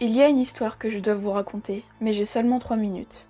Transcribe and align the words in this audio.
Il 0.00 0.12
y 0.12 0.22
a 0.22 0.28
une 0.28 0.38
histoire 0.38 0.78
que 0.78 0.90
je 0.90 1.00
dois 1.00 1.14
vous 1.14 1.32
raconter, 1.32 1.82
mais 2.00 2.12
j'ai 2.12 2.24
seulement 2.24 2.60
trois 2.60 2.76
minutes. 2.76 3.26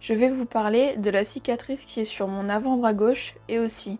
Je 0.00 0.14
vais 0.14 0.30
vous 0.30 0.46
parler 0.46 0.96
de 0.96 1.10
la 1.10 1.24
cicatrice 1.24 1.84
qui 1.84 2.00
est 2.00 2.06
sur 2.06 2.26
mon 2.26 2.48
avant-bras 2.48 2.94
gauche 2.94 3.34
et 3.48 3.58
aussi 3.58 3.98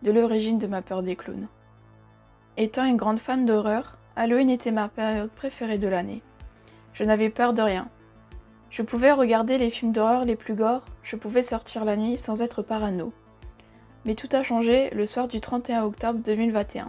de 0.00 0.10
l'origine 0.10 0.58
de 0.58 0.66
ma 0.66 0.80
peur 0.80 1.02
des 1.02 1.14
clowns. 1.14 1.48
Étant 2.56 2.86
une 2.86 2.96
grande 2.96 3.18
fan 3.18 3.44
d'horreur, 3.44 3.98
Halloween 4.16 4.48
était 4.48 4.70
ma 4.70 4.88
période 4.88 5.28
préférée 5.28 5.76
de 5.76 5.88
l'année. 5.88 6.22
Je 6.94 7.04
n'avais 7.04 7.28
peur 7.28 7.52
de 7.52 7.60
rien. 7.60 7.90
Je 8.70 8.80
pouvais 8.80 9.12
regarder 9.12 9.58
les 9.58 9.68
films 9.68 9.92
d'horreur 9.92 10.24
les 10.24 10.36
plus 10.36 10.54
gore, 10.54 10.86
je 11.02 11.16
pouvais 11.16 11.42
sortir 11.42 11.84
la 11.84 11.96
nuit 11.96 12.16
sans 12.16 12.40
être 12.40 12.62
parano. 12.62 13.12
Mais 14.06 14.14
tout 14.14 14.28
a 14.32 14.42
changé 14.42 14.88
le 14.88 15.04
soir 15.04 15.28
du 15.28 15.42
31 15.42 15.84
octobre 15.84 16.20
2021. 16.20 16.88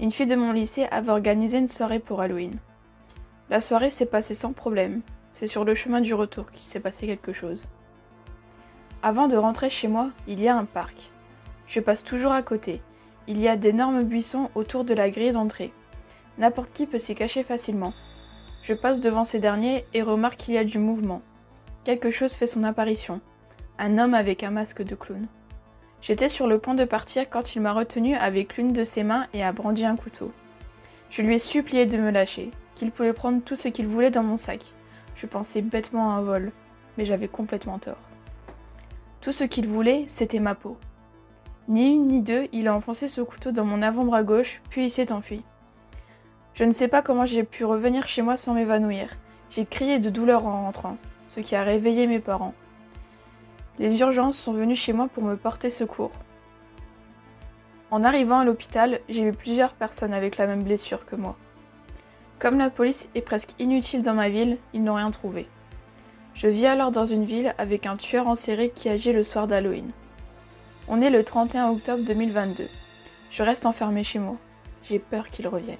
Une 0.00 0.12
fille 0.12 0.24
de 0.24 0.34
mon 0.34 0.52
lycée 0.52 0.86
avait 0.90 1.12
organisé 1.12 1.58
une 1.58 1.68
soirée 1.68 1.98
pour 1.98 2.22
Halloween. 2.22 2.58
La 3.52 3.60
soirée 3.60 3.90
s'est 3.90 4.06
passée 4.06 4.32
sans 4.32 4.54
problème. 4.54 5.02
C'est 5.34 5.46
sur 5.46 5.66
le 5.66 5.74
chemin 5.74 6.00
du 6.00 6.14
retour 6.14 6.50
qu'il 6.50 6.62
s'est 6.62 6.80
passé 6.80 7.06
quelque 7.06 7.34
chose. 7.34 7.68
Avant 9.02 9.28
de 9.28 9.36
rentrer 9.36 9.68
chez 9.68 9.88
moi, 9.88 10.08
il 10.26 10.40
y 10.40 10.48
a 10.48 10.56
un 10.56 10.64
parc. 10.64 10.96
Je 11.66 11.80
passe 11.80 12.02
toujours 12.02 12.32
à 12.32 12.40
côté. 12.40 12.80
Il 13.26 13.38
y 13.38 13.48
a 13.48 13.56
d'énormes 13.56 14.04
buissons 14.04 14.48
autour 14.54 14.86
de 14.86 14.94
la 14.94 15.10
grille 15.10 15.32
d'entrée. 15.32 15.70
N'importe 16.38 16.72
qui 16.72 16.86
peut 16.86 16.98
s'y 16.98 17.14
cacher 17.14 17.42
facilement. 17.42 17.92
Je 18.62 18.72
passe 18.72 19.02
devant 19.02 19.24
ces 19.24 19.38
derniers 19.38 19.84
et 19.92 20.00
remarque 20.00 20.38
qu'il 20.38 20.54
y 20.54 20.58
a 20.58 20.64
du 20.64 20.78
mouvement. 20.78 21.20
Quelque 21.84 22.10
chose 22.10 22.32
fait 22.32 22.46
son 22.46 22.64
apparition. 22.64 23.20
Un 23.78 23.98
homme 23.98 24.14
avec 24.14 24.44
un 24.44 24.50
masque 24.50 24.82
de 24.82 24.94
clown. 24.94 25.26
J'étais 26.00 26.30
sur 26.30 26.46
le 26.46 26.58
point 26.58 26.74
de 26.74 26.86
partir 26.86 27.28
quand 27.28 27.54
il 27.54 27.60
m'a 27.60 27.74
retenu 27.74 28.14
avec 28.14 28.56
l'une 28.56 28.72
de 28.72 28.84
ses 28.84 29.02
mains 29.02 29.26
et 29.34 29.44
a 29.44 29.52
brandi 29.52 29.84
un 29.84 29.96
couteau. 29.96 30.32
Je 31.10 31.20
lui 31.20 31.34
ai 31.34 31.38
supplié 31.38 31.84
de 31.84 31.98
me 31.98 32.10
lâcher 32.10 32.50
qu'il 32.82 32.90
pouvait 32.90 33.12
prendre 33.12 33.40
tout 33.44 33.54
ce 33.54 33.68
qu'il 33.68 33.86
voulait 33.86 34.10
dans 34.10 34.24
mon 34.24 34.36
sac. 34.36 34.60
Je 35.14 35.26
pensais 35.26 35.62
bêtement 35.62 36.10
à 36.10 36.14
un 36.14 36.22
vol, 36.22 36.50
mais 36.98 37.04
j'avais 37.04 37.28
complètement 37.28 37.78
tort. 37.78 38.00
Tout 39.20 39.30
ce 39.30 39.44
qu'il 39.44 39.68
voulait, 39.68 40.04
c'était 40.08 40.40
ma 40.40 40.56
peau. 40.56 40.76
Ni 41.68 41.94
une 41.94 42.08
ni 42.08 42.22
deux, 42.22 42.48
il 42.50 42.66
a 42.66 42.74
enfoncé 42.74 43.06
ce 43.06 43.20
couteau 43.20 43.52
dans 43.52 43.64
mon 43.64 43.82
avant-bras 43.82 44.24
gauche, 44.24 44.60
puis 44.68 44.86
il 44.86 44.90
s'est 44.90 45.12
enfui. 45.12 45.44
Je 46.54 46.64
ne 46.64 46.72
sais 46.72 46.88
pas 46.88 47.02
comment 47.02 47.24
j'ai 47.24 47.44
pu 47.44 47.64
revenir 47.64 48.08
chez 48.08 48.20
moi 48.20 48.36
sans 48.36 48.52
m'évanouir. 48.52 49.10
J'ai 49.48 49.64
crié 49.64 50.00
de 50.00 50.10
douleur 50.10 50.44
en 50.44 50.64
rentrant, 50.64 50.96
ce 51.28 51.38
qui 51.38 51.54
a 51.54 51.62
réveillé 51.62 52.08
mes 52.08 52.18
parents. 52.18 52.54
Les 53.78 54.00
urgences 54.00 54.36
sont 54.36 54.54
venues 54.54 54.74
chez 54.74 54.92
moi 54.92 55.06
pour 55.06 55.22
me 55.22 55.36
porter 55.36 55.70
secours. 55.70 56.10
En 57.92 58.02
arrivant 58.02 58.40
à 58.40 58.44
l'hôpital, 58.44 58.98
j'ai 59.08 59.22
vu 59.22 59.32
plusieurs 59.32 59.74
personnes 59.74 60.14
avec 60.14 60.36
la 60.36 60.48
même 60.48 60.64
blessure 60.64 61.06
que 61.06 61.14
moi. 61.14 61.36
Comme 62.42 62.58
la 62.58 62.70
police 62.70 63.08
est 63.14 63.20
presque 63.20 63.54
inutile 63.60 64.02
dans 64.02 64.14
ma 64.14 64.28
ville, 64.28 64.58
ils 64.74 64.82
n'ont 64.82 64.96
rien 64.96 65.12
trouvé. 65.12 65.46
Je 66.34 66.48
vis 66.48 66.66
alors 66.66 66.90
dans 66.90 67.06
une 67.06 67.24
ville 67.24 67.54
avec 67.56 67.86
un 67.86 67.96
tueur 67.96 68.26
en 68.26 68.34
série 68.34 68.72
qui 68.72 68.88
agit 68.88 69.12
le 69.12 69.22
soir 69.22 69.46
d'Halloween. 69.46 69.92
On 70.88 71.00
est 71.00 71.10
le 71.10 71.22
31 71.22 71.70
octobre 71.70 72.02
2022. 72.04 72.66
Je 73.30 73.42
reste 73.44 73.64
enfermé 73.64 74.02
chez 74.02 74.18
moi. 74.18 74.34
J'ai 74.82 74.98
peur 74.98 75.28
qu'il 75.28 75.46
revienne. 75.46 75.76